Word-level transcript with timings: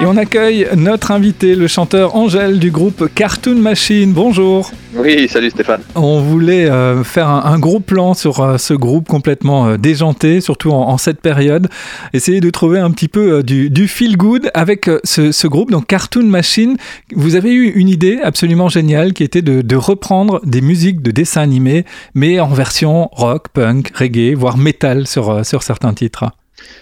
Et 0.00 0.06
on 0.06 0.16
accueille 0.16 0.68
notre 0.76 1.10
invité, 1.10 1.56
le 1.56 1.66
chanteur 1.66 2.14
Angèle 2.14 2.60
du 2.60 2.70
groupe 2.70 3.12
Cartoon 3.12 3.56
Machine. 3.56 4.12
Bonjour. 4.12 4.70
Oui, 4.94 5.26
salut 5.28 5.50
Stéphane. 5.50 5.80
On 5.96 6.20
voulait 6.20 6.70
euh, 6.70 7.02
faire 7.02 7.28
un, 7.28 7.58
gros 7.58 7.80
plan 7.80 8.14
sur 8.14 8.38
euh, 8.38 8.58
ce 8.58 8.74
groupe 8.74 9.08
complètement 9.08 9.66
euh, 9.66 9.76
déjanté, 9.76 10.40
surtout 10.40 10.70
en, 10.70 10.98
cette 10.98 11.20
période. 11.20 11.68
Essayer 12.12 12.38
de 12.38 12.48
trouver 12.50 12.78
un 12.78 12.92
petit 12.92 13.08
peu 13.08 13.42
du, 13.42 13.88
feel 13.88 14.16
good 14.16 14.52
avec 14.54 14.88
ce, 15.02 15.46
groupe, 15.48 15.72
donc 15.72 15.88
Cartoon 15.88 16.26
Machine. 16.26 16.76
Vous 17.16 17.34
avez 17.34 17.52
eu 17.52 17.68
une 17.72 17.88
idée 17.88 18.20
absolument 18.22 18.68
géniale 18.68 19.12
qui 19.12 19.24
était 19.24 19.42
de, 19.42 19.76
reprendre 19.76 20.40
des 20.44 20.60
musiques 20.60 21.02
de 21.02 21.10
dessins 21.10 21.42
animés, 21.42 21.84
mais 22.14 22.38
en 22.38 22.48
version 22.48 23.08
rock, 23.10 23.48
punk, 23.48 23.90
reggae, 23.96 24.34
voire 24.36 24.58
metal 24.58 25.08
sur, 25.08 25.44
sur 25.44 25.64
certains 25.64 25.92
titres. 25.92 26.30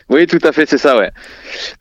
Oui, 0.09 0.27
tout 0.27 0.39
à 0.43 0.53
fait, 0.53 0.69
c'est 0.69 0.79
ça, 0.79 0.97
ouais. 0.97 1.11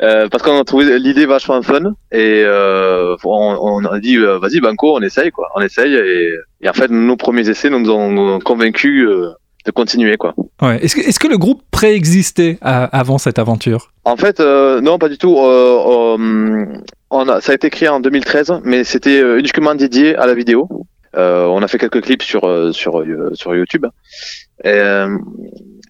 Euh, 0.02 0.28
parce 0.30 0.44
qu'on 0.44 0.60
a 0.60 0.64
trouvé 0.64 0.98
l'idée 1.00 1.26
vachement 1.26 1.62
fun 1.62 1.94
et 2.12 2.44
euh, 2.44 3.16
on, 3.24 3.86
a 3.86 4.00
dit 4.00 4.18
euh, 4.18 4.40
vas-y 4.40 4.60
banco, 4.62 4.96
on 4.98 5.02
essaye 5.02 5.32
quoi, 5.32 5.50
on 5.56 5.62
essaye 5.62 5.94
et, 5.94 6.68
en 6.68 6.74
fait 6.74 6.90
nos 6.90 7.16
premiers 7.16 7.48
essais 7.48 7.70
nous 7.70 7.90
ont 7.90 8.40
convaincus 8.40 9.08
de 9.08 9.72
continuer 9.72 10.18
quoi. 10.18 10.34
Ouais. 10.62 10.84
Est-ce 10.84 10.96
que, 10.96 11.02
est 11.02 11.18
que 11.20 11.28
le 11.28 11.38
groupe 11.38 11.62
préexistait 11.70 12.58
avant 12.62 13.20
cette 13.20 13.38
aventure? 13.38 13.92
En 14.06 14.18
fait, 14.18 14.40
non, 14.40 14.98
pas 14.98 15.10
du 15.10 15.18
tout. 15.20 15.36
on 15.38 17.30
a, 17.30 17.42
ça 17.42 17.52
a 17.52 17.56
été 17.56 17.70
créé 17.70 17.90
en 17.90 18.00
2013, 18.00 18.62
mais 18.64 18.84
c'était 18.84 19.22
uniquement 19.38 19.76
dédié 19.76 20.16
à 20.16 20.26
la 20.26 20.34
vidéo. 20.34 20.68
on 21.14 21.62
a 21.62 21.68
fait 21.68 21.78
quelques 21.78 22.02
clips 22.02 22.24
sur 22.24 22.74
sur 22.74 23.04
sur 23.34 23.56
YouTube. 23.56 23.86
Et, 24.64 24.82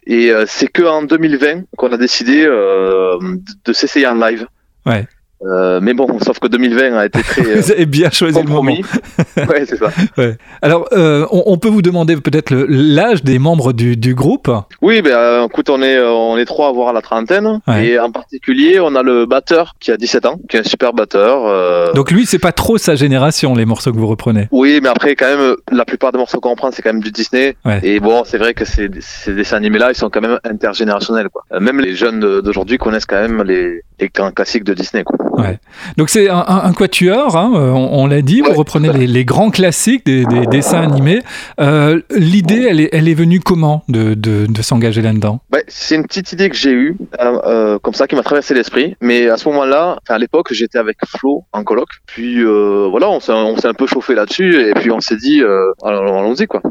et 0.06 0.30
euh, 0.30 0.44
c'est 0.46 0.68
que 0.68 0.82
en 0.82 1.02
2020 1.02 1.64
qu'on 1.76 1.92
a 1.92 1.96
décidé 1.96 2.44
euh, 2.44 3.18
de 3.64 3.72
s'essayer 3.72 4.06
en 4.06 4.14
live. 4.14 4.46
Ouais. 4.84 5.06
Euh, 5.44 5.80
mais 5.82 5.92
bon, 5.92 6.18
sauf 6.20 6.38
que 6.38 6.48
2020 6.48 6.96
a 6.96 7.06
été 7.06 7.22
très. 7.22 7.42
vous 7.60 7.70
avez 7.70 7.86
bien 7.86 8.10
choisi 8.10 8.40
le 8.42 8.48
moment. 8.48 8.72
ouais, 9.36 9.64
c'est 9.66 9.76
ça. 9.76 9.88
Ouais. 10.16 10.36
Alors, 10.62 10.88
euh, 10.92 11.26
on, 11.30 11.42
on, 11.46 11.58
peut 11.58 11.68
vous 11.68 11.82
demander 11.82 12.16
peut-être 12.16 12.54
l'âge 12.68 13.22
des 13.22 13.38
membres 13.38 13.72
du, 13.72 13.96
du 13.96 14.14
groupe 14.14 14.50
Oui, 14.80 15.02
ben, 15.02 15.12
euh, 15.12 15.46
écoute, 15.46 15.68
on 15.68 15.82
est, 15.82 16.00
on 16.00 16.38
est 16.38 16.46
trois 16.46 16.68
à 16.68 16.72
voir 16.72 16.88
à 16.88 16.92
la 16.92 17.02
trentaine. 17.02 17.60
Et 17.78 17.98
en 17.98 18.10
particulier, 18.10 18.80
on 18.80 18.94
a 18.94 19.02
le 19.02 19.26
batteur 19.26 19.74
qui 19.78 19.90
a 19.90 19.96
17 19.96 20.26
ans, 20.26 20.40
qui 20.48 20.56
est 20.56 20.60
un 20.60 20.64
super 20.64 20.92
batteur. 20.92 21.92
Donc 21.94 22.10
lui, 22.10 22.26
c'est 22.26 22.38
pas 22.38 22.52
trop 22.52 22.78
sa 22.78 22.94
génération, 22.94 23.54
les 23.54 23.66
morceaux 23.66 23.92
que 23.92 23.98
vous 23.98 24.06
reprenez 24.06 24.48
Oui, 24.50 24.80
mais 24.82 24.88
après, 24.88 25.14
quand 25.16 25.26
même, 25.26 25.56
la 25.70 25.84
plupart 25.84 26.12
des 26.12 26.18
morceaux 26.18 26.40
qu'on 26.40 26.50
reprend, 26.50 26.70
c'est 26.70 26.82
quand 26.82 26.92
même 26.92 27.02
du 27.02 27.12
Disney. 27.12 27.56
Et 27.82 28.00
bon, 28.00 28.22
c'est 28.24 28.38
vrai 28.38 28.54
que 28.54 28.64
ces, 28.64 28.88
ces 29.00 29.34
dessins 29.34 29.56
animés-là, 29.56 29.90
ils 29.90 29.96
sont 29.96 30.08
quand 30.08 30.20
même 30.20 30.38
intergénérationnels. 30.44 31.28
Quoi. 31.28 31.42
Même 31.60 31.80
les 31.80 31.94
jeunes 31.94 32.20
d'aujourd'hui 32.40 32.78
connaissent 32.78 33.06
quand 33.06 33.20
même 33.20 33.42
les, 33.42 33.82
les 34.00 34.08
grands 34.08 34.30
classiques 34.30 34.64
de 34.64 34.74
Disney. 34.74 35.04
Quoi. 35.04 35.16
Ouais. 35.36 35.58
Donc 35.96 36.08
c'est 36.08 36.28
un, 36.28 36.44
un, 36.46 36.72
quatuor, 36.72 37.36
hein, 37.36 37.52
euh, 37.54 37.70
on, 37.70 38.06
l'a 38.06 38.22
dit, 38.22 38.40
vous 38.40 38.54
reprenez 38.54 38.90
les, 38.92 39.06
les, 39.06 39.24
grands 39.24 39.50
classiques 39.50 40.06
des, 40.06 40.24
des 40.24 40.46
dessins 40.46 40.80
animés. 40.80 41.20
Euh, 41.60 42.00
L'idée, 42.10 42.66
elle 42.68 42.80
est, 42.80 42.88
elle 42.92 43.08
est 43.08 43.14
venue 43.14 43.40
comment 43.40 43.84
de, 43.88 44.14
de, 44.14 44.46
de 44.46 44.62
s'engager 44.62 45.02
là-dedans? 45.02 45.40
Bah, 45.50 45.58
C'est 45.68 45.96
une 45.96 46.04
petite 46.04 46.32
idée 46.32 46.48
que 46.48 46.56
j'ai 46.56 46.72
eue, 46.72 46.96
euh, 47.20 47.38
euh, 47.44 47.78
comme 47.78 47.94
ça, 47.94 48.06
qui 48.06 48.14
m'a 48.14 48.22
traversé 48.22 48.54
l'esprit. 48.54 48.96
Mais 49.00 49.28
à 49.28 49.36
ce 49.36 49.48
moment-là, 49.48 49.98
à 50.08 50.18
l'époque, 50.18 50.48
j'étais 50.52 50.78
avec 50.78 50.96
Flo 51.06 51.44
en 51.52 51.64
coloc. 51.64 51.88
Puis 52.06 52.42
voilà, 52.42 53.10
on 53.10 53.20
s'est 53.20 53.32
un 53.32 53.74
peu 53.74 53.86
chauffé 53.86 54.14
là-dessus 54.14 54.68
et 54.68 54.72
puis 54.74 54.90
on 54.90 55.00
s'est 55.00 55.16
dit, 55.16 55.42
allons-y 55.82 56.46
quoi. 56.46 56.62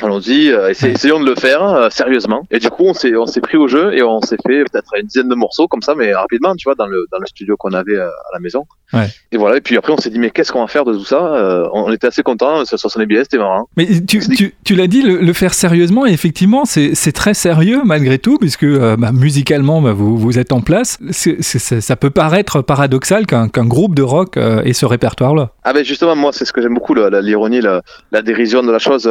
Allons-y, 0.00 0.50
euh, 0.50 0.70
essayons 0.70 1.20
de 1.20 1.26
le 1.26 1.34
faire 1.34 1.62
euh, 1.62 1.88
sérieusement. 1.90 2.42
Et 2.50 2.58
du 2.58 2.70
coup, 2.70 2.84
on 2.84 2.94
s'est 2.94 3.14
on 3.16 3.26
s'est 3.26 3.40
pris 3.40 3.56
au 3.56 3.68
jeu 3.68 3.94
et 3.94 4.02
on 4.02 4.20
s'est 4.20 4.36
fait 4.46 4.64
peut-être 4.64 4.90
une 4.98 5.06
dizaine 5.06 5.28
de 5.28 5.34
morceaux 5.34 5.68
comme 5.68 5.82
ça, 5.82 5.94
mais 5.94 6.12
rapidement, 6.14 6.54
tu 6.56 6.64
vois, 6.64 6.74
dans 6.74 6.86
le 6.86 7.06
dans 7.12 7.18
le 7.18 7.26
studio 7.26 7.56
qu'on 7.56 7.72
avait 7.72 7.96
euh, 7.96 8.06
à 8.06 8.34
la 8.34 8.40
maison. 8.40 8.64
Ouais. 8.92 9.06
Et 9.30 9.36
voilà. 9.36 9.58
Et 9.58 9.60
puis 9.60 9.76
après, 9.76 9.92
on 9.92 9.96
s'est 9.96 10.10
dit 10.10 10.18
mais 10.18 10.30
qu'est-ce 10.30 10.52
qu'on 10.52 10.60
va 10.60 10.66
faire 10.66 10.84
de 10.84 10.94
tout 10.94 11.04
ça 11.04 11.68
On 11.72 11.90
était 11.92 12.06
assez 12.06 12.22
contents, 12.22 12.64
ça, 12.64 12.76
ça 12.76 12.88
sonnait 12.88 13.06
bien, 13.06 13.22
c'était 13.22 13.38
marrant. 13.38 13.68
Mais 13.76 13.86
tu 14.06 14.20
tu, 14.20 14.54
tu 14.64 14.74
l'as 14.74 14.86
dit, 14.86 15.02
le, 15.02 15.32
faire 15.32 15.54
sérieusement. 15.54 16.06
Et 16.06 16.12
effectivement, 16.12 16.64
c'est 16.64 17.12
très 17.12 17.34
sérieux 17.34 17.82
malgré 17.84 18.18
tout, 18.18 18.38
puisque 18.38 18.66
bah, 18.66 19.12
musicalement, 19.12 19.80
bah, 19.80 19.92
vous 19.92 20.16
vous 20.16 20.38
êtes 20.38 20.52
en 20.52 20.60
place. 20.60 20.98
ça 21.10 21.96
peut 21.96 22.10
paraître 22.10 22.60
paradoxal 22.60 23.26
qu'un 23.26 23.48
qu'un 23.48 23.64
groupe 23.64 23.94
de 23.94 24.02
rock 24.02 24.36
ait 24.36 24.72
ce 24.72 24.86
répertoire-là. 24.86 25.52
Ah 25.64 25.72
ben 25.72 25.84
justement, 25.84 26.16
moi, 26.16 26.32
c'est 26.32 26.44
ce 26.44 26.52
que 26.52 26.60
j'aime 26.60 26.74
beaucoup, 26.74 26.94
l'ironie, 26.94 27.60
la, 27.60 27.82
la, 28.10 28.22
dérision 28.22 28.62
de 28.62 28.70
la 28.70 28.78
chose 28.78 29.06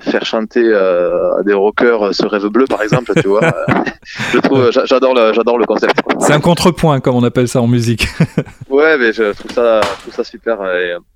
faire 0.00 0.24
chanter 0.24 0.62
euh, 0.64 1.38
à 1.38 1.42
des 1.42 1.52
rockers 1.52 2.02
euh, 2.02 2.12
ce 2.12 2.26
rêve 2.26 2.46
bleu 2.46 2.64
par 2.68 2.82
exemple 2.82 3.12
tu 3.20 3.28
vois. 3.28 3.40
Je 4.32 4.38
trouve 4.38 4.70
j'adore 4.86 5.14
le 5.14 5.32
j'adore 5.32 5.58
le 5.58 5.66
concept. 5.66 5.94
C'est 6.20 6.32
un 6.32 6.40
contrepoint 6.40 7.00
comme 7.00 7.16
on 7.16 7.24
appelle 7.24 7.48
ça 7.48 7.60
en 7.60 7.66
musique. 7.68 8.06
Ouais 8.70 8.96
mais 8.98 9.12
je 9.12 9.32
trouve 9.32 9.50
ça 9.50 9.80
trouve 10.02 10.14
ça 10.14 10.22
super 10.22 10.58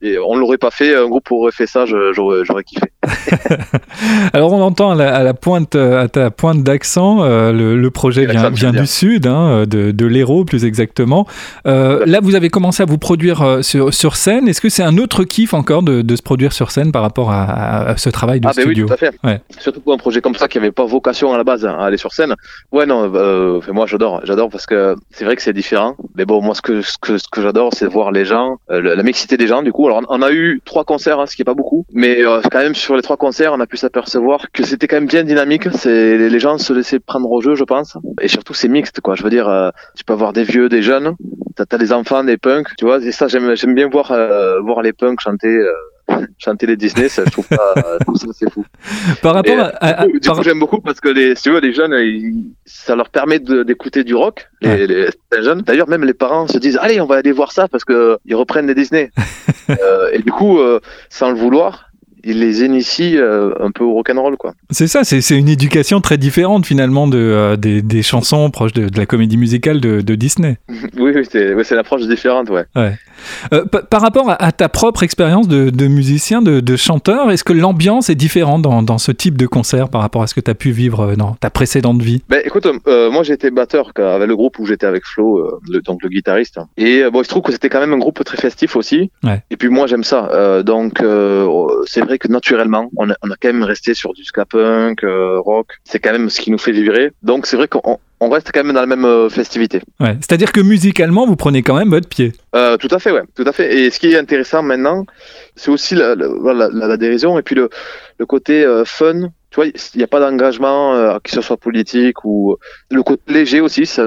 et, 0.02 0.18
on 0.18 0.34
l'aurait 0.34 0.58
pas 0.58 0.72
fait 0.72 0.96
un 0.96 1.06
groupe 1.06 1.30
aurait 1.30 1.52
fait 1.52 1.68
ça 1.68 1.84
j'aurais 1.86 2.64
kiffé. 2.64 2.90
Alors 4.32 4.52
on 4.52 4.60
entend 4.60 4.98
à 4.98 5.22
la, 5.22 5.34
pointe 5.34 5.76
à 5.76 6.08
ta 6.08 6.32
pointe 6.32 6.64
d'accent 6.64 7.22
euh, 7.22 7.52
le, 7.52 7.90
projet 7.90 8.26
vient, 8.26 8.50
vient 8.50 8.72
du 8.72 8.88
sud 8.88 9.28
hein, 9.28 9.64
de, 9.68 9.92
de 9.92 10.06
l'Hérault 10.06 10.44
plus 10.44 10.64
exactement. 10.64 11.28
Là 11.64 12.18
vous 12.20 12.34
avez 12.34 12.50
commencé 12.50 12.82
à 12.82 12.86
vous 12.86 12.98
produire 12.98 13.60
sur, 13.62 13.94
sur 13.94 14.16
scène 14.16 14.48
est-ce 14.54 14.60
que 14.60 14.68
c'est 14.68 14.84
un 14.84 14.98
autre 14.98 15.24
kiff 15.24 15.52
encore 15.52 15.82
de, 15.82 16.00
de, 16.00 16.14
se 16.14 16.22
produire 16.22 16.52
sur 16.52 16.70
scène 16.70 16.92
par 16.92 17.02
rapport 17.02 17.32
à, 17.32 17.96
ce 17.96 18.08
travail 18.08 18.38
de 18.38 18.46
ah, 18.46 18.52
studio 18.52 18.86
tout 18.86 18.92
à 18.92 18.96
fait. 18.96 19.12
Surtout 19.58 19.80
pour 19.80 19.92
un 19.92 19.96
projet 19.96 20.20
comme 20.20 20.36
ça 20.36 20.46
qui 20.46 20.58
avait 20.58 20.70
pas 20.70 20.84
vocation 20.84 21.34
à 21.34 21.36
la 21.36 21.42
base 21.42 21.66
à 21.66 21.72
aller 21.72 21.96
sur 21.96 22.12
scène. 22.12 22.36
Ouais, 22.70 22.86
non, 22.86 23.10
euh, 23.16 23.60
moi 23.72 23.86
j'adore, 23.86 24.20
j'adore 24.22 24.50
parce 24.50 24.66
que 24.66 24.94
c'est 25.10 25.24
vrai 25.24 25.34
que 25.34 25.42
c'est 25.42 25.52
différent. 25.52 25.96
Mais 26.14 26.24
bon, 26.24 26.40
moi 26.40 26.54
ce 26.54 26.62
que 26.62 26.82
ce 26.82 26.98
que, 26.98 27.18
ce 27.18 27.26
que 27.28 27.42
j'adore, 27.42 27.70
c'est 27.74 27.86
voir 27.86 28.12
les 28.12 28.24
gens, 28.24 28.58
euh, 28.70 28.80
la 28.80 29.02
mixité 29.02 29.36
des 29.36 29.48
gens. 29.48 29.62
Du 29.62 29.72
coup, 29.72 29.86
alors 29.86 30.02
on 30.08 30.22
a 30.22 30.30
eu 30.30 30.60
trois 30.64 30.84
concerts, 30.84 31.18
hein, 31.18 31.26
ce 31.26 31.34
qui 31.34 31.42
est 31.42 31.44
pas 31.44 31.54
beaucoup, 31.54 31.84
mais 31.92 32.24
euh, 32.24 32.40
quand 32.52 32.60
même 32.60 32.76
sur 32.76 32.94
les 32.94 33.02
trois 33.02 33.16
concerts, 33.16 33.52
on 33.54 33.60
a 33.60 33.66
pu 33.66 33.76
s'apercevoir 33.76 34.46
que 34.52 34.62
c'était 34.62 34.86
quand 34.86 34.96
même 34.96 35.08
bien 35.08 35.24
dynamique. 35.24 35.68
C'est 35.72 36.16
les 36.16 36.38
gens 36.38 36.58
se 36.58 36.72
laissaient 36.72 37.00
prendre 37.00 37.28
au 37.28 37.40
jeu, 37.40 37.56
je 37.56 37.64
pense. 37.64 37.96
Et 38.20 38.28
surtout, 38.28 38.54
c'est 38.54 38.68
mixte, 38.68 39.00
quoi. 39.00 39.16
Je 39.16 39.24
veux 39.24 39.30
dire, 39.30 39.48
euh, 39.48 39.70
tu 39.96 40.04
peux 40.04 40.12
avoir 40.12 40.32
des 40.32 40.44
vieux, 40.44 40.68
des 40.68 40.82
jeunes. 40.82 41.16
T'as 41.56 41.64
as 41.72 41.78
des 41.78 41.92
enfants, 41.92 42.22
des 42.22 42.36
punks, 42.36 42.68
tu 42.78 42.84
vois. 42.84 43.02
Et 43.02 43.10
ça, 43.10 43.26
j'aime 43.26 43.56
j'aime 43.56 43.74
bien 43.74 43.88
voir 43.88 44.12
voir 44.62 44.82
les 44.82 44.92
punks 44.92 45.20
chanter 45.20 45.60
chanter 46.38 46.66
les 46.66 46.76
Disney, 46.76 47.08
ça, 47.08 47.22
je 47.24 47.30
trouve 47.30 47.46
ça, 47.48 48.26
c'est 48.32 48.50
fou. 48.50 48.64
Par 49.22 49.34
rapport 49.34 49.70
à, 49.80 50.06
du 50.06 50.20
coup, 50.20 50.42
j'aime 50.42 50.58
beaucoup 50.58 50.80
parce 50.80 51.00
que 51.00 51.08
les, 51.08 51.34
tu 51.34 51.50
vois, 51.50 51.60
les 51.60 51.72
jeunes, 51.72 51.94
ça 52.64 52.96
leur 52.96 53.08
permet 53.10 53.38
d'écouter 53.38 54.04
du 54.04 54.14
rock, 54.14 54.48
les, 54.60 54.86
les, 54.86 55.08
jeunes. 55.40 55.62
D'ailleurs, 55.62 55.88
même 55.88 56.04
les 56.04 56.14
parents 56.14 56.46
se 56.46 56.58
disent, 56.58 56.78
allez, 56.80 57.00
on 57.00 57.06
va 57.06 57.16
aller 57.16 57.32
voir 57.32 57.52
ça 57.52 57.68
parce 57.68 57.84
que 57.84 58.18
ils 58.26 58.34
reprennent 58.34 58.66
les 58.66 58.74
Disney. 58.74 59.10
euh, 59.70 60.10
et 60.12 60.20
du 60.20 60.30
coup, 60.30 60.58
euh, 60.58 60.80
sans 61.08 61.30
le 61.30 61.38
vouloir, 61.38 61.90
il 62.24 62.40
les 62.40 62.62
initie 62.62 63.16
euh, 63.16 63.52
un 63.60 63.70
peu 63.70 63.84
au 63.84 63.92
rock'n'roll 63.92 64.36
quoi. 64.36 64.54
C'est 64.70 64.86
ça, 64.86 65.04
c'est 65.04 65.38
une 65.38 65.48
éducation 65.48 66.00
très 66.00 66.16
différente 66.16 66.66
finalement 66.66 67.06
de, 67.06 67.18
euh, 67.18 67.56
des, 67.56 67.82
des, 67.82 68.02
chansons 68.02 68.50
proches 68.50 68.72
de, 68.72 68.88
de, 68.88 68.98
la 68.98 69.06
comédie 69.06 69.36
musicale 69.36 69.80
de, 69.80 70.00
de 70.00 70.14
Disney. 70.14 70.56
oui, 70.68 71.12
oui 71.14 71.26
c'est 71.30 71.54
ouais, 71.54 71.64
l'approche 71.70 72.06
différente, 72.06 72.48
ouais. 72.50 72.64
ouais. 72.74 72.94
Euh, 73.52 73.64
par 73.64 74.00
rapport 74.00 74.34
à, 74.38 74.52
ta 74.52 74.68
propre 74.68 75.02
expérience 75.02 75.48
de, 75.48 75.70
de, 75.70 75.86
musicien, 75.86 76.42
de, 76.42 76.76
chanteur, 76.76 77.30
est-ce 77.30 77.44
que 77.44 77.52
l'ambiance 77.52 78.10
est 78.10 78.14
différente 78.14 78.62
dans, 78.62 78.82
dans, 78.82 78.98
ce 78.98 79.12
type 79.12 79.36
de 79.36 79.46
concert 79.46 79.88
par 79.88 80.00
rapport 80.00 80.22
à 80.22 80.26
ce 80.26 80.34
que 80.34 80.40
tu 80.40 80.50
as 80.50 80.54
pu 80.54 80.70
vivre 80.70 81.14
dans 81.16 81.34
ta 81.34 81.50
précédente 81.50 82.02
vie? 82.02 82.22
Ben, 82.28 82.40
Écoute, 82.44 82.66
moi 82.86 83.22
j'étais 83.22 83.50
batteur 83.50 83.92
avec 83.96 84.28
le 84.28 84.36
groupe 84.36 84.58
où 84.58 84.66
j'étais 84.66 84.86
avec 84.86 85.04
Flo, 85.04 85.60
le, 85.68 85.80
donc 85.80 86.02
le 86.02 86.08
guitariste. 86.08 86.58
Et 86.76 87.02
bon, 87.10 87.20
il 87.20 87.24
se 87.24 87.30
trouve 87.30 87.42
que 87.42 87.52
c'était 87.52 87.68
quand 87.68 87.80
même 87.80 87.92
un 87.92 87.98
groupe 87.98 88.22
très 88.24 88.36
festif 88.36 88.76
aussi. 88.76 89.10
Ouais. 89.22 89.42
Et 89.50 89.56
puis 89.56 89.68
moi 89.68 89.86
j'aime 89.86 90.04
ça. 90.04 90.62
donc 90.62 91.02
c'est 91.86 92.00
vrai 92.00 92.18
que 92.18 92.28
naturellement, 92.28 92.90
on 92.96 93.10
a, 93.10 93.14
on 93.22 93.30
a 93.30 93.36
quand 93.40 93.52
même 93.52 93.62
resté 93.62 93.94
sur 93.94 94.12
du 94.12 94.24
ska 94.24 94.44
punk, 94.44 95.04
euh, 95.04 95.40
rock. 95.40 95.68
C'est 95.84 95.98
quand 95.98 96.12
même 96.12 96.30
ce 96.30 96.40
qui 96.40 96.50
nous 96.50 96.58
fait 96.58 96.72
vibrer. 96.72 97.12
Donc 97.22 97.46
c'est 97.46 97.56
vrai 97.56 97.68
qu'on 97.68 97.98
on 98.24 98.30
reste 98.30 98.50
quand 98.52 98.64
même 98.64 98.74
dans 98.74 98.80
la 98.80 98.86
même 98.86 99.04
euh, 99.04 99.28
festivité. 99.28 99.80
Ouais. 100.00 100.16
C'est-à-dire 100.20 100.52
que 100.52 100.60
musicalement, 100.60 101.26
vous 101.26 101.36
prenez 101.36 101.62
quand 101.62 101.76
même 101.76 101.90
votre 101.90 102.08
pied. 102.08 102.32
Euh, 102.54 102.76
tout 102.76 102.88
à 102.90 102.98
fait, 102.98 103.10
ouais, 103.10 103.22
tout 103.34 103.44
à 103.46 103.52
fait. 103.52 103.74
Et 103.76 103.90
ce 103.90 103.98
qui 103.98 104.12
est 104.12 104.18
intéressant 104.18 104.62
maintenant, 104.62 105.04
c'est 105.56 105.70
aussi 105.70 105.94
la, 105.94 106.14
la, 106.14 106.68
la, 106.72 106.96
dérision 106.96 107.38
et 107.38 107.42
puis 107.42 107.54
le, 107.54 107.68
le 108.18 108.26
côté 108.26 108.66
fun 108.84 109.30
tu 109.54 109.60
vois, 109.60 109.66
il 109.66 109.98
n'y 109.98 110.02
a 110.02 110.08
pas 110.08 110.18
d'engagement, 110.18 110.94
euh, 110.94 111.18
que 111.22 111.30
ce 111.30 111.40
soit 111.40 111.56
politique 111.56 112.24
ou 112.24 112.56
le 112.90 113.04
côté 113.04 113.32
léger 113.32 113.60
aussi. 113.60 113.86
C'est 113.86 114.02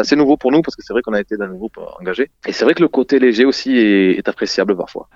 assez 0.00 0.16
nouveau 0.16 0.36
pour 0.36 0.50
nous 0.50 0.60
parce 0.60 0.74
que 0.74 0.82
c'est 0.84 0.92
vrai 0.92 1.02
qu'on 1.02 1.12
a 1.12 1.20
été 1.20 1.36
dans 1.36 1.44
un 1.44 1.54
groupe 1.54 1.78
engagé. 2.00 2.30
Et 2.48 2.52
c'est 2.52 2.64
vrai 2.64 2.74
que 2.74 2.82
le 2.82 2.88
côté 2.88 3.20
léger 3.20 3.44
aussi 3.44 3.76
est, 3.76 4.28
appréciable 4.28 4.76
parfois. 4.76 5.08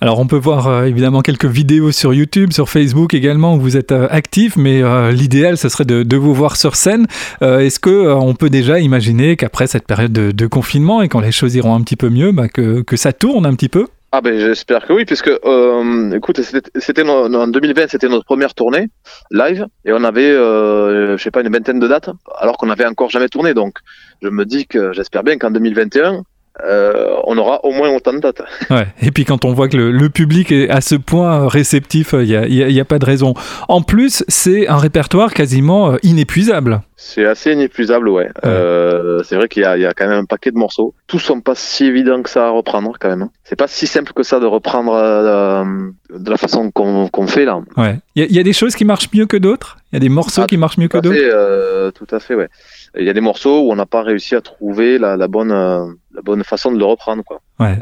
Alors, 0.00 0.18
on 0.18 0.26
peut 0.26 0.36
voir 0.36 0.66
euh, 0.66 0.84
évidemment 0.86 1.20
quelques 1.20 1.44
vidéos 1.44 1.92
sur 1.92 2.12
YouTube, 2.12 2.52
sur 2.52 2.68
Facebook 2.68 3.14
également 3.14 3.54
où 3.54 3.60
vous 3.60 3.76
êtes 3.76 3.92
euh, 3.92 4.08
actif, 4.10 4.56
mais 4.56 4.82
l'idéal, 5.12 5.56
ce 5.56 5.68
serait 5.68 5.84
de, 5.84 6.02
de, 6.02 6.16
vous 6.16 6.34
voir 6.34 6.56
sur 6.56 6.74
scène. 6.74 7.06
Est-ce 7.40 7.78
que 7.78 8.12
on 8.12 8.34
peut 8.34 8.50
déjà 8.50 8.80
imaginer 8.80 9.36
qu'après 9.36 9.68
cette 9.68 9.86
période 9.86 10.12
de, 10.12 10.32
de, 10.32 10.46
confinement 10.48 11.00
et 11.00 11.08
quand 11.08 11.20
les 11.20 11.30
choses 11.30 11.54
iront 11.54 11.76
un 11.76 11.82
petit 11.82 11.96
peu 11.96 12.08
mieux, 12.08 12.32
bah, 12.32 12.48
que, 12.48 12.82
que 12.82 12.96
ça 12.96 13.12
tourne 13.12 13.46
un 13.46 13.54
petit 13.54 13.68
peu? 13.68 13.86
Ah 14.12 14.20
ben 14.20 14.38
j'espère 14.38 14.86
que 14.86 14.92
oui, 14.92 15.04
puisque 15.04 15.28
euh, 15.28 16.10
écoute, 16.12 16.40
c'était 16.40 17.08
en 17.08 17.46
2020, 17.46 17.88
c'était 17.88 18.08
notre 18.08 18.24
première 18.24 18.54
tournée 18.54 18.88
live 19.30 19.66
et 19.84 19.92
on 19.92 20.02
avait, 20.02 20.30
euh, 20.30 21.16
je 21.16 21.22
sais 21.22 21.30
pas, 21.30 21.42
une 21.42 21.52
vingtaine 21.52 21.78
de 21.78 21.86
dates, 21.86 22.10
alors 22.40 22.56
qu'on 22.56 22.66
n'avait 22.66 22.86
encore 22.86 23.10
jamais 23.10 23.28
tourné. 23.28 23.54
Donc 23.54 23.76
je 24.20 24.28
me 24.28 24.44
dis 24.44 24.66
que 24.66 24.92
j'espère 24.92 25.22
bien 25.22 25.38
qu'en 25.38 25.52
2021, 25.52 26.24
euh, 26.64 27.14
on 27.24 27.38
aura 27.38 27.64
au 27.64 27.70
moins 27.70 27.88
autant 27.90 28.12
de 28.12 28.18
dates. 28.18 28.42
Ouais. 28.70 28.88
Et 29.00 29.12
puis 29.12 29.24
quand 29.24 29.44
on 29.44 29.52
voit 29.52 29.68
que 29.68 29.76
le, 29.76 30.08
public 30.08 30.50
est 30.50 30.68
à 30.68 30.80
ce 30.80 30.96
point 30.96 31.46
réceptif, 31.46 32.12
il 32.12 32.24
n'y 32.26 32.78
a, 32.78 32.82
a, 32.82 32.84
pas 32.84 32.98
de 32.98 33.06
raison. 33.06 33.34
En 33.68 33.82
plus, 33.82 34.24
c'est 34.26 34.66
un 34.66 34.76
répertoire 34.76 35.32
quasiment 35.34 35.96
inépuisable. 36.02 36.82
C'est 37.02 37.24
assez 37.24 37.52
inépuisable, 37.52 38.10
ouais. 38.10 38.28
Euh, 38.44 39.22
c'est 39.24 39.34
vrai 39.34 39.48
qu'il 39.48 39.62
y, 39.62 39.80
y, 39.80 39.86
a 39.86 39.94
quand 39.94 40.06
même 40.06 40.18
un 40.18 40.24
paquet 40.26 40.50
de 40.50 40.58
morceaux. 40.58 40.94
Tous 41.06 41.18
sont 41.18 41.40
pas 41.40 41.54
si 41.54 41.86
évidents 41.86 42.22
que 42.22 42.28
ça 42.28 42.48
à 42.48 42.50
reprendre, 42.50 42.98
quand 43.00 43.08
même. 43.08 43.22
Hein. 43.22 43.30
C'est 43.42 43.56
pas 43.56 43.68
si 43.68 43.86
simple 43.86 44.12
que 44.12 44.22
ça 44.22 44.38
de 44.38 44.44
reprendre 44.44 44.92
euh, 44.92 45.64
de 46.10 46.30
la 46.30 46.36
façon 46.36 46.70
qu'on 46.70 47.26
fait 47.26 47.46
là. 47.46 47.62
Ouais. 47.78 47.98
Il 48.16 48.30
y, 48.30 48.38
a 48.38 48.42
des 48.42 48.52
choses 48.52 48.76
qui 48.76 48.84
marchent 48.84 49.08
mieux 49.14 49.24
que 49.24 49.38
d'autres? 49.38 49.78
Il 49.90 49.94
y 49.94 49.96
a 49.96 50.00
des 50.00 50.10
morceaux 50.10 50.42
ah, 50.42 50.46
qui 50.46 50.58
marchent 50.58 50.76
mieux 50.76 50.88
que 50.88 50.98
d'autres? 50.98 51.16
Euh, 51.18 51.90
tout 51.90 52.06
à 52.10 52.20
fait, 52.20 52.34
ouais. 52.34 52.50
Il 52.98 53.06
y 53.06 53.10
a 53.10 53.14
des 53.14 53.22
morceaux 53.22 53.60
où 53.62 53.72
on 53.72 53.76
n'a 53.76 53.86
pas 53.86 54.02
réussi 54.02 54.34
à 54.34 54.42
trouver 54.42 54.98
la, 54.98 55.16
la 55.16 55.26
bonne 55.26 55.52
euh, 55.52 55.86
la 56.12 56.20
bonne 56.20 56.44
façon 56.44 56.70
de 56.70 56.78
le 56.78 56.84
reprendre, 56.84 57.24
quoi. 57.24 57.40
Ouais. 57.58 57.78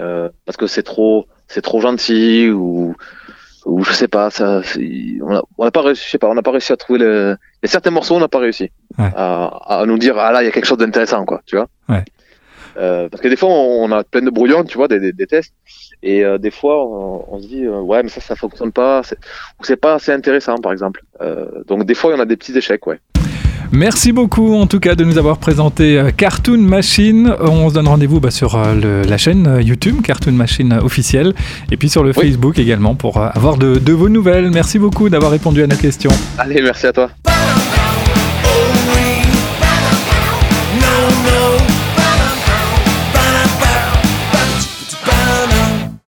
Parce 0.47 0.57
que 0.57 0.69
c'est 0.69 0.85
trop 0.85 1.27
c'est 1.49 1.63
trop 1.63 1.81
gentil 1.81 2.51
ou 2.51 2.95
ou 3.65 3.83
je 3.83 3.93
sais 3.93 4.09
pas, 4.09 4.31
ça, 4.31 4.63
on 5.21 5.65
n'a 5.65 5.71
pas 5.71 5.83
réussi, 5.83 6.05
je 6.07 6.11
sais 6.11 6.19
pas, 6.19 6.29
on 6.29 6.35
n'a 6.35 6.43
pas 6.43 6.53
réussi 6.53 6.73
à 6.73 6.77
trouver 6.77 7.01
le. 7.01 7.37
Il 7.63 7.67
y 7.67 7.69
a 7.69 7.69
certains 7.69 7.91
morceaux, 7.91 8.15
on 8.15 8.21
n'a 8.21 8.29
pas 8.29 8.39
réussi 8.39 8.71
à, 8.99 9.81
à, 9.81 9.87
nous 9.87 9.99
dire 9.99 10.19
ah 10.19 10.33
là 10.33 10.43
il 10.43 10.47
y 10.47 10.49
a 10.49 10.53
quelque 10.53 10.67
chose 10.67 10.79
d'intéressant 10.79 11.25
quoi, 11.25 11.41
tu 11.47 11.57
vois. 11.57 11.69
Ouais. 11.89 12.05
Euh, 12.77 13.09
parce 13.09 13.23
que 13.23 13.29
des 13.29 13.37
fois 13.37 13.49
on 13.51 13.91
a 13.93 14.05
plein 14.05 14.23
de 14.23 14.31
brouillons, 14.31 14.65
tu 14.65 14.77
vois, 14.77 14.89
des, 14.89 15.13
des, 15.13 15.27
tests, 15.27 15.55
et 16.03 16.25
euh, 16.25 16.39
des 16.39 16.51
fois 16.51 16.85
on, 16.87 17.41
se 17.41 17.47
dit 17.49 17.65
euh, 17.65 17.81
ouais 17.81 18.03
mais 18.03 18.09
ça 18.09 18.21
ça 18.21 18.37
fonctionne 18.37 18.73
pas, 18.73 19.03
ou 19.59 19.65
c'est 19.65 19.77
pas 19.77 19.95
assez 19.95 20.13
intéressant 20.13 20.57
par 20.57 20.73
exemple. 20.73 21.03
Euh, 21.21 21.65
donc 21.67 21.85
des 21.85 21.95
fois 21.95 22.15
on 22.15 22.21
a 22.21 22.27
des 22.27 22.37
petits 22.37 22.57
échecs, 22.57 22.87
ouais. 22.87 23.01
Merci 23.73 24.13
beaucoup 24.13 24.55
en 24.55 24.67
tout 24.67 24.81
cas 24.81 24.95
de 24.95 25.05
nous 25.05 25.19
avoir 25.19 25.39
présenté 25.39 25.99
euh, 25.99 26.11
Cartoon 26.11 26.59
Machine. 26.59 27.35
On 27.41 27.69
se 27.69 27.75
donne 27.75 27.89
rendez-vous 27.89 28.19
bah, 28.19 28.31
sur 28.31 28.55
euh, 28.55 29.05
la 29.05 29.19
chaîne 29.19 29.47
euh, 29.47 29.63
YouTube 29.63 30.01
Cartoon 30.03 30.33
Machine 30.33 30.73
officielle 30.83 31.35
et 31.71 31.77
puis 31.77 31.91
sur 31.91 32.03
le 32.03 32.13
Facebook 32.13 32.59
également 32.59 32.95
pour 32.95 33.19
avoir 33.19 33.59
de, 33.59 33.75
de 33.75 33.93
vos 33.93 34.09
nouvelles. 34.09 34.51
Merci 34.51 34.79
beaucoup 34.79 35.11
d'avoir 35.11 35.31
répondu 35.31 35.63
à 35.63 35.67
nos 35.67 35.77
questions. 35.77 36.11
Allez, 36.39 36.63
merci 36.63 36.87
à 36.87 36.93
toi. 36.93 37.11